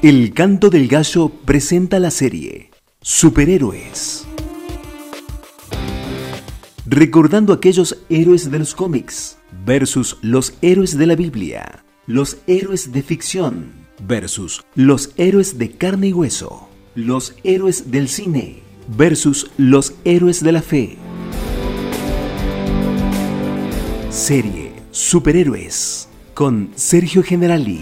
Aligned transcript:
El 0.00 0.32
Canto 0.32 0.70
del 0.70 0.86
Gallo 0.86 1.28
presenta 1.28 1.98
la 1.98 2.12
serie 2.12 2.70
Superhéroes. 3.02 4.28
Recordando 6.86 7.52
aquellos 7.52 7.98
héroes 8.08 8.48
de 8.48 8.60
los 8.60 8.76
cómics 8.76 9.38
versus 9.66 10.16
los 10.22 10.54
héroes 10.62 10.96
de 10.96 11.06
la 11.06 11.16
Biblia, 11.16 11.84
los 12.06 12.36
héroes 12.46 12.92
de 12.92 13.02
ficción 13.02 13.72
versus 14.06 14.64
los 14.76 15.10
héroes 15.16 15.58
de 15.58 15.72
carne 15.72 16.06
y 16.06 16.12
hueso, 16.12 16.68
los 16.94 17.34
héroes 17.42 17.90
del 17.90 18.08
cine 18.08 18.62
versus 18.96 19.50
los 19.56 19.94
héroes 20.04 20.44
de 20.44 20.52
la 20.52 20.62
fe. 20.62 20.96
Serie 24.10 24.70
Superhéroes 24.92 26.08
con 26.34 26.70
Sergio 26.76 27.24
Generali. 27.24 27.80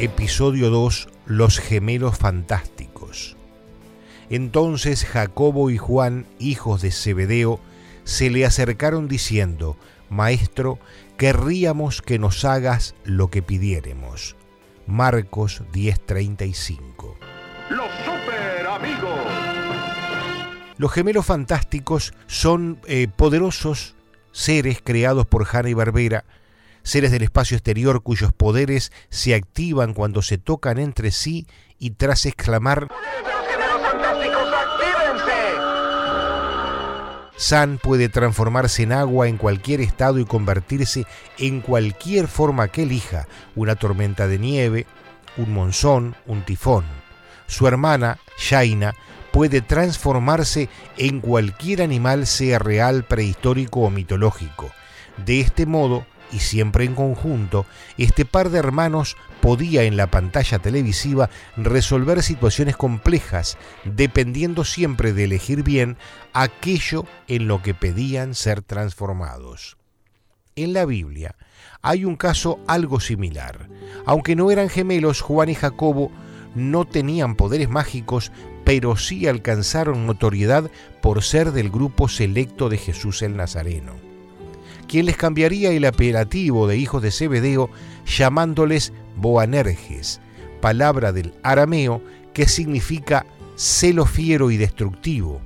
Episodio 0.00 0.70
2 0.70 1.08
Los 1.26 1.58
gemelos 1.58 2.16
fantásticos. 2.16 3.36
Entonces 4.30 5.04
Jacobo 5.04 5.70
y 5.70 5.76
Juan, 5.76 6.24
hijos 6.38 6.82
de 6.82 6.92
Zebedeo, 6.92 7.58
se 8.04 8.30
le 8.30 8.46
acercaron 8.46 9.08
diciendo, 9.08 9.76
Maestro, 10.08 10.78
querríamos 11.16 12.00
que 12.00 12.20
nos 12.20 12.44
hagas 12.44 12.94
lo 13.02 13.28
que 13.28 13.42
pidiéremos. 13.42 14.36
Marcos 14.86 15.64
10:35. 15.72 17.16
Los 17.68 17.88
super 18.04 18.66
amigos. 18.68 19.18
Los 20.76 20.92
gemelos 20.92 21.26
fantásticos 21.26 22.14
son 22.28 22.78
eh, 22.86 23.08
poderosos 23.08 23.96
seres 24.30 24.78
creados 24.80 25.26
por 25.26 25.44
Hanna 25.50 25.70
y 25.70 25.74
Barbera, 25.74 26.24
seres 26.88 27.10
del 27.10 27.22
espacio 27.22 27.56
exterior 27.56 28.02
cuyos 28.02 28.32
poderes 28.32 28.92
se 29.10 29.34
activan 29.34 29.92
cuando 29.94 30.22
se 30.22 30.38
tocan 30.38 30.78
entre 30.78 31.10
sí 31.10 31.46
y 31.78 31.90
tras 31.90 32.26
exclamar 32.26 32.88
San 37.36 37.78
puede 37.78 38.08
transformarse 38.08 38.82
en 38.82 38.92
agua 38.92 39.28
en 39.28 39.36
cualquier 39.36 39.80
estado 39.80 40.18
y 40.18 40.24
convertirse 40.24 41.06
en 41.38 41.60
cualquier 41.60 42.26
forma 42.26 42.66
que 42.66 42.82
elija, 42.82 43.28
una 43.54 43.76
tormenta 43.76 44.26
de 44.26 44.40
nieve, 44.40 44.86
un 45.36 45.52
monzón, 45.52 46.16
un 46.26 46.42
tifón. 46.42 46.84
Su 47.46 47.68
hermana, 47.68 48.18
Shaina, 48.38 48.96
puede 49.30 49.60
transformarse 49.60 50.68
en 50.96 51.20
cualquier 51.20 51.80
animal, 51.80 52.26
sea 52.26 52.58
real, 52.58 53.04
prehistórico 53.04 53.80
o 53.80 53.90
mitológico. 53.90 54.72
De 55.24 55.40
este 55.40 55.64
modo, 55.64 56.06
y 56.32 56.40
siempre 56.40 56.84
en 56.84 56.94
conjunto, 56.94 57.66
este 57.96 58.24
par 58.24 58.50
de 58.50 58.58
hermanos 58.58 59.16
podía 59.40 59.84
en 59.84 59.96
la 59.96 60.10
pantalla 60.10 60.58
televisiva 60.58 61.30
resolver 61.56 62.22
situaciones 62.22 62.76
complejas, 62.76 63.56
dependiendo 63.84 64.64
siempre 64.64 65.12
de 65.12 65.24
elegir 65.24 65.62
bien 65.62 65.96
aquello 66.32 67.04
en 67.26 67.48
lo 67.48 67.62
que 67.62 67.74
pedían 67.74 68.34
ser 68.34 68.62
transformados. 68.62 69.76
En 70.56 70.72
la 70.72 70.84
Biblia 70.84 71.36
hay 71.82 72.04
un 72.04 72.16
caso 72.16 72.58
algo 72.66 73.00
similar. 73.00 73.68
Aunque 74.04 74.34
no 74.34 74.50
eran 74.50 74.68
gemelos, 74.68 75.20
Juan 75.20 75.48
y 75.48 75.54
Jacobo 75.54 76.10
no 76.54 76.84
tenían 76.84 77.36
poderes 77.36 77.68
mágicos, 77.68 78.32
pero 78.64 78.96
sí 78.96 79.28
alcanzaron 79.28 80.06
notoriedad 80.06 80.70
por 81.00 81.22
ser 81.22 81.52
del 81.52 81.70
grupo 81.70 82.08
selecto 82.08 82.68
de 82.68 82.78
Jesús 82.78 83.22
el 83.22 83.36
Nazareno 83.36 84.07
quien 84.88 85.06
les 85.06 85.16
cambiaría 85.16 85.70
el 85.70 85.84
apelativo 85.84 86.66
de 86.66 86.78
hijos 86.78 87.02
de 87.02 87.10
Zebedeo 87.10 87.70
llamándoles 88.06 88.92
Boanerges, 89.16 90.20
palabra 90.60 91.12
del 91.12 91.34
arameo 91.42 92.02
que 92.32 92.48
significa 92.48 93.26
celo 93.54 94.06
fiero 94.06 94.50
y 94.50 94.56
destructivo, 94.56 95.40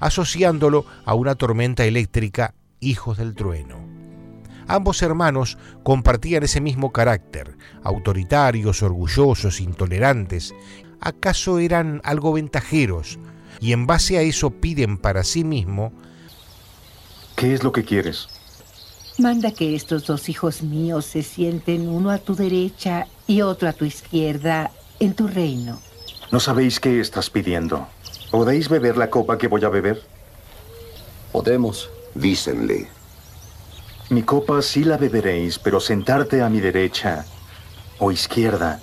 asociándolo 0.00 0.84
a 1.04 1.14
una 1.14 1.34
tormenta 1.34 1.84
eléctrica, 1.84 2.54
hijos 2.80 3.16
del 3.16 3.34
trueno. 3.34 3.78
Ambos 4.66 5.02
hermanos 5.02 5.58
compartían 5.82 6.42
ese 6.42 6.60
mismo 6.60 6.92
carácter, 6.92 7.56
autoritarios, 7.82 8.82
orgullosos, 8.82 9.60
intolerantes. 9.60 10.54
¿Acaso 11.00 11.58
eran 11.58 12.00
algo 12.04 12.32
ventajeros? 12.32 13.18
Y 13.60 13.72
en 13.72 13.86
base 13.86 14.18
a 14.18 14.22
eso 14.22 14.50
piden 14.50 14.96
para 14.98 15.22
sí 15.22 15.44
mismo... 15.44 15.92
¿Qué 17.36 17.52
es 17.52 17.62
lo 17.62 17.72
que 17.72 17.84
quieres? 17.84 18.28
Manda 19.18 19.52
que 19.52 19.76
estos 19.76 20.06
dos 20.06 20.28
hijos 20.28 20.62
míos 20.62 21.06
se 21.06 21.22
sienten 21.22 21.88
uno 21.88 22.10
a 22.10 22.18
tu 22.18 22.34
derecha 22.34 23.06
y 23.26 23.42
otro 23.42 23.68
a 23.68 23.72
tu 23.72 23.84
izquierda 23.84 24.72
en 24.98 25.14
tu 25.14 25.28
reino. 25.28 25.80
¿No 26.32 26.40
sabéis 26.40 26.80
qué 26.80 27.00
estás 27.00 27.30
pidiendo? 27.30 27.86
¿Podéis 28.30 28.68
beber 28.68 28.96
la 28.96 29.10
copa 29.10 29.38
que 29.38 29.46
voy 29.46 29.64
a 29.64 29.68
beber? 29.68 30.02
Podemos. 31.30 31.90
Dícenle. 32.14 32.88
Mi 34.10 34.22
copa 34.22 34.60
sí 34.62 34.84
la 34.84 34.96
beberéis, 34.96 35.58
pero 35.58 35.80
sentarte 35.80 36.42
a 36.42 36.48
mi 36.48 36.60
derecha 36.60 37.24
o 37.98 38.10
izquierda. 38.10 38.80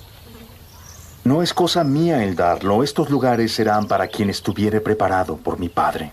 No 1.24 1.44
es 1.44 1.54
cosa 1.54 1.84
mía 1.84 2.24
el 2.24 2.36
darlo. 2.36 2.84
Estos 2.84 3.10
lugares 3.10 3.54
serán 3.54 3.88
para 3.88 4.08
quien 4.08 4.30
estuviere 4.30 4.82
preparado 4.82 5.38
por 5.38 5.60
mi 5.60 5.70
Padre. 5.70 6.12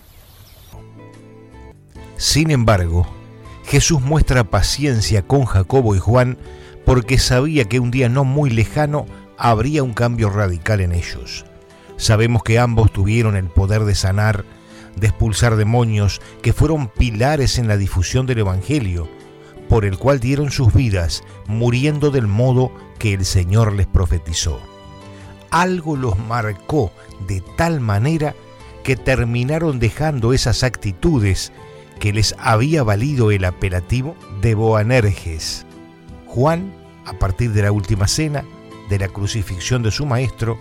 Sin 2.17 2.51
embargo, 2.51 3.07
Jesús 3.69 4.01
muestra 4.01 4.45
paciencia 4.45 5.21
con 5.21 5.45
Jacobo 5.45 5.95
y 5.95 5.99
Juan 5.99 6.39
porque 6.87 7.19
sabía 7.19 7.65
que 7.65 7.79
un 7.79 7.91
día 7.91 8.09
no 8.09 8.23
muy 8.23 8.49
lejano 8.49 9.05
habría 9.37 9.83
un 9.83 9.93
cambio 9.93 10.31
radical 10.31 10.81
en 10.81 10.91
ellos. 10.91 11.45
Sabemos 11.95 12.41
que 12.41 12.57
ambos 12.57 12.91
tuvieron 12.91 13.35
el 13.35 13.45
poder 13.45 13.83
de 13.83 13.93
sanar, 13.93 14.43
de 14.95 15.05
expulsar 15.05 15.55
demonios, 15.55 16.19
que 16.41 16.51
fueron 16.51 16.87
pilares 16.87 17.59
en 17.59 17.67
la 17.67 17.77
difusión 17.77 18.25
del 18.25 18.39
Evangelio, 18.39 19.07
por 19.67 19.85
el 19.85 19.99
cual 19.99 20.19
dieron 20.19 20.49
sus 20.49 20.73
vidas, 20.73 21.21
muriendo 21.45 22.09
del 22.09 22.25
modo 22.25 22.71
que 22.97 23.13
el 23.13 23.23
Señor 23.23 23.73
les 23.73 23.85
profetizó. 23.85 24.59
Algo 25.51 25.95
los 25.95 26.17
marcó 26.17 26.91
de 27.27 27.43
tal 27.55 27.81
manera 27.81 28.33
que 28.83 28.95
terminaron 28.95 29.77
dejando 29.77 30.33
esas 30.33 30.63
actitudes 30.63 31.51
que 31.99 32.13
les 32.13 32.33
había 32.39 32.81
valido 32.83 33.31
el 33.31 33.45
apelativo 33.45 34.15
de 34.41 34.55
Boanerges. 34.55 35.65
Juan, 36.25 36.73
a 37.05 37.13
partir 37.13 37.51
de 37.51 37.63
la 37.63 37.71
última 37.71 38.07
cena, 38.07 38.45
de 38.89 38.97
la 38.97 39.09
crucifixión 39.09 39.83
de 39.83 39.91
su 39.91 40.05
maestro, 40.05 40.57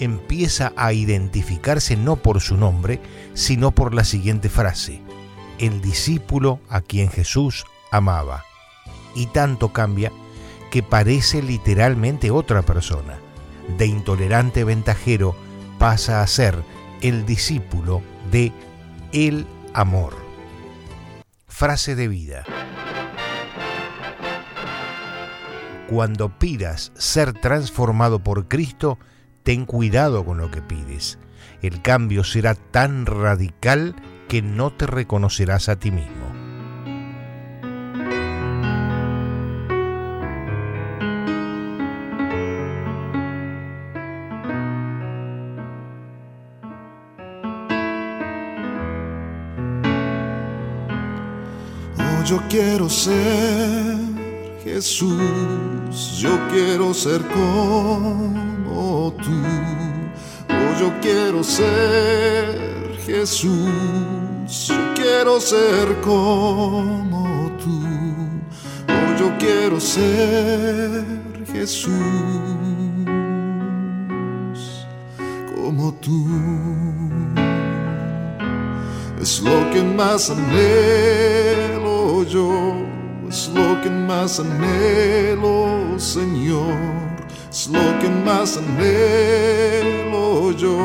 empieza 0.00 0.72
a 0.76 0.92
identificarse 0.92 1.96
no 1.96 2.16
por 2.16 2.40
su 2.40 2.56
nombre, 2.56 3.00
sino 3.34 3.70
por 3.70 3.94
la 3.94 4.04
siguiente 4.04 4.48
frase, 4.48 5.02
el 5.58 5.80
discípulo 5.80 6.60
a 6.68 6.80
quien 6.80 7.10
Jesús 7.10 7.64
amaba. 7.90 8.44
Y 9.14 9.26
tanto 9.26 9.72
cambia 9.72 10.10
que 10.70 10.82
parece 10.82 11.42
literalmente 11.42 12.30
otra 12.30 12.62
persona. 12.62 13.18
De 13.76 13.86
intolerante 13.86 14.64
ventajero 14.64 15.36
pasa 15.78 16.22
a 16.22 16.26
ser 16.26 16.62
el 17.02 17.26
discípulo 17.26 18.02
de 18.30 18.52
el 19.12 19.46
amor 19.74 20.27
frase 21.58 21.96
de 21.96 22.06
vida. 22.06 22.44
Cuando 25.88 26.38
pidas 26.38 26.92
ser 26.94 27.32
transformado 27.32 28.22
por 28.22 28.46
Cristo, 28.46 29.00
ten 29.42 29.66
cuidado 29.66 30.24
con 30.24 30.38
lo 30.38 30.52
que 30.52 30.62
pides. 30.62 31.18
El 31.60 31.82
cambio 31.82 32.22
será 32.22 32.54
tan 32.54 33.06
radical 33.06 33.96
que 34.28 34.40
no 34.40 34.72
te 34.72 34.86
reconocerás 34.86 35.68
a 35.68 35.74
ti 35.74 35.90
mismo. 35.90 36.37
Yo 52.28 52.42
quiero 52.50 52.90
ser 52.90 53.96
Jesús, 54.62 56.18
yo 56.18 56.38
quiero 56.50 56.92
ser 56.92 57.22
como 57.28 59.14
tú. 59.16 59.42
Oh, 60.50 60.78
yo 60.78 60.92
quiero 61.00 61.42
ser 61.42 62.98
Jesús, 63.06 63.70
yo 64.68 64.94
quiero 64.94 65.40
ser 65.40 66.00
como 66.02 67.50
tú. 67.64 67.80
Oh, 68.88 69.18
yo 69.18 69.38
quiero 69.38 69.80
ser 69.80 71.06
Jesús, 71.50 71.94
como 75.54 75.94
tú. 75.94 76.26
Es 79.18 79.40
lo 79.40 79.70
que 79.70 79.82
más 79.82 80.28
anhelo 80.30 81.77
yo 82.24 82.74
es 83.28 83.50
lo 83.54 83.80
que 83.82 83.90
más 83.90 84.40
anhelo, 84.40 85.98
Señor, 85.98 86.74
es 87.50 87.68
lo 87.68 87.98
que 88.00 88.08
más 88.08 88.56
anhelo 88.56 90.52
yo, 90.52 90.78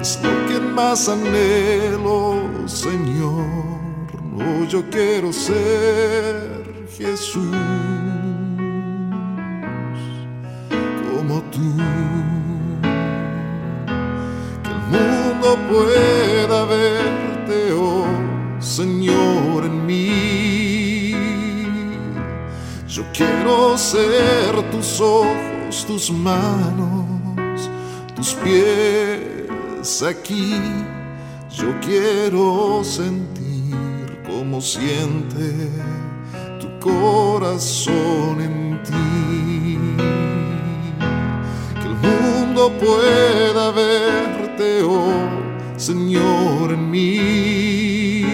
es 0.00 0.18
lo 0.22 0.30
que 0.48 0.58
más 0.60 1.08
anhelo, 1.08 2.36
Señor. 2.66 3.68
Yo 4.68 4.82
quiero 4.90 5.32
ser 5.32 6.86
Jesús 6.96 7.56
como 11.10 11.40
tú. 11.50 11.76
Que 14.62 14.70
el 14.70 14.80
mundo 14.92 15.58
pueda 15.70 16.17
Quiero 23.48 23.78
ser 23.78 24.70
tus 24.70 25.00
ojos, 25.00 25.86
tus 25.86 26.10
manos, 26.10 27.70
tus 28.14 28.34
pies 28.34 30.02
aquí. 30.02 30.52
Yo 31.56 31.68
quiero 31.80 32.84
sentir 32.84 34.22
como 34.26 34.60
siente 34.60 35.70
tu 36.60 36.78
corazón 36.78 38.42
en 38.42 38.82
ti. 38.82 39.78
Que 41.80 41.86
el 41.88 41.94
mundo 41.94 42.70
pueda 42.78 43.70
verte, 43.70 44.82
oh 44.82 45.26
Señor, 45.78 46.72
en 46.72 46.90
mí. 46.90 48.26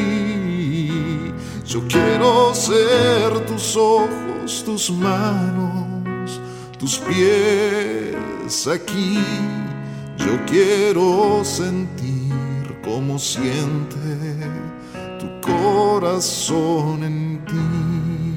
Yo 1.64 1.86
quiero 1.86 2.52
ser 2.52 3.46
tus 3.46 3.76
ojos, 3.76 4.23
tus 4.44 4.90
manos, 4.90 6.40
tus 6.78 6.98
pies 6.98 8.66
aquí. 8.66 9.18
Yo 10.18 10.44
quiero 10.46 11.42
sentir 11.44 12.32
como 12.84 13.18
siente 13.18 13.96
tu 15.18 15.40
corazón 15.40 17.04
en 17.04 17.44
ti. 17.46 18.33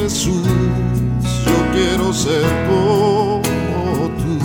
Jesús, 0.00 0.46
yo 1.44 1.56
quiero 1.72 2.12
ser 2.12 2.46
como 2.68 4.08
tú. 4.20 4.38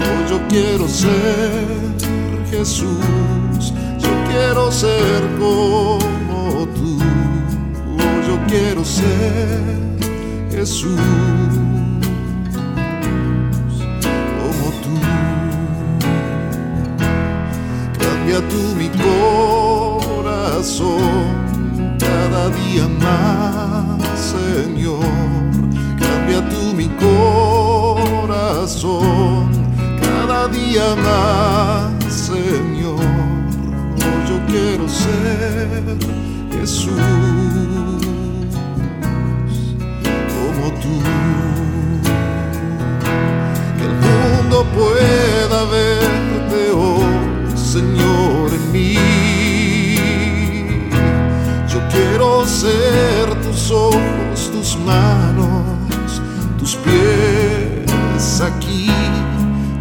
Oh, 0.00 0.20
yo 0.30 0.38
quiero 0.48 0.88
ser 0.88 1.66
Jesús, 2.50 3.04
yo 3.98 4.10
quiero 4.30 4.72
ser 4.72 5.20
como 5.38 6.66
tú. 6.74 6.98
Oh, 7.98 8.18
yo 8.26 8.36
quiero 8.48 8.82
ser 8.82 9.62
Jesús, 10.50 11.00
como 14.38 14.66
tú. 14.84 14.94
Cambia 18.00 18.38
tú 18.48 18.60
mi 18.80 18.88
corazón 20.16 20.96
cada 21.98 22.48
día 22.48 22.86
más, 22.88 23.45
Cambia 25.98 26.46
tú 26.50 26.74
mi 26.74 26.88
corazón 28.26 29.50
cada 30.02 30.48
día 30.48 30.94
más, 30.96 32.12
Señor. 32.12 33.00
Yo 34.28 34.36
quiero 34.48 34.86
ser 34.88 35.96
Jesús 36.52 36.92
como 40.34 40.64
tú. 40.82 40.94
Que 43.78 43.84
el 43.84 43.94
mundo 44.04 44.56
pueda 44.76 45.58
verte, 45.64 46.25
tus 54.66 54.78
manos, 54.78 56.20
tus 56.58 56.74
pies 56.74 58.40
aquí. 58.40 58.86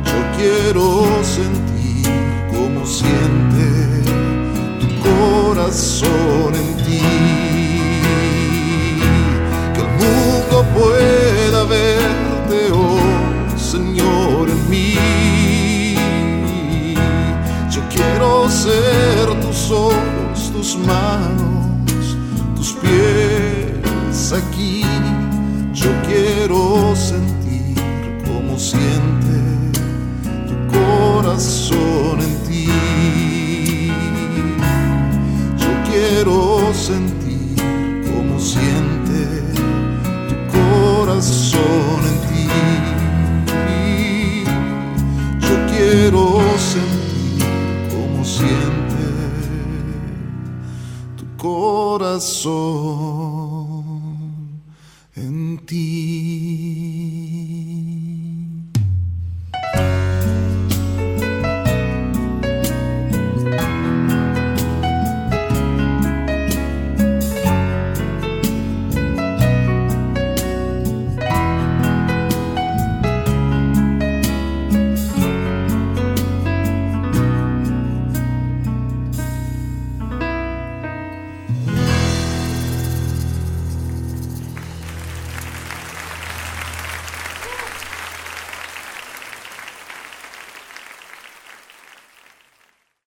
Yo 0.05 0.21
quiero 0.37 1.05
sentir 1.23 2.07
como 2.51 2.85
siente 2.85 4.03
tu 4.79 4.87
corazón 5.09 6.53
en 6.53 6.77
ti. 6.85 7.01
Que 9.73 9.81
el 9.81 9.91
mundo 10.03 10.63
pueda 10.77 11.63
verte, 11.63 12.71
oh 12.71 13.57
Señor, 13.57 14.49
en 14.49 14.69
mí. 14.69 15.95
Yo 17.71 17.81
quiero 17.89 18.47
ser 18.51 19.33
tus 19.41 19.71
ojos, 19.71 20.51
tus 20.53 20.77
manos, 20.77 22.17
tus 22.55 22.73
pies 22.73 23.34
aquí. 24.33 24.83
Yo 25.73 25.89
quiero 26.07 26.95
sentir 26.95 27.75
como 28.25 28.57
siente 28.57 29.37
tu 30.47 30.55
corazón 30.77 32.19
en 32.21 32.43
ti. 32.47 33.91
Yo 35.57 35.67
quiero 35.89 36.73
sentir 36.73 37.55
como 38.09 38.39
siente 38.39 39.43
tu 40.29 40.35
corazón 40.57 42.01
en 42.11 42.17
ti. 42.29 42.47
Yo 45.39 45.55
quiero 45.71 46.23
sentir 46.57 47.45
como 47.91 48.23
siente 48.23 49.03
tu 51.17 51.25
corazón 51.37 53.04